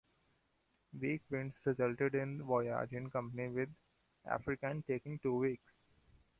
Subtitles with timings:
[0.99, 3.69] Weak winds resulted in the voyage, in company with
[4.25, 5.89] "Africaine", taking two weeks.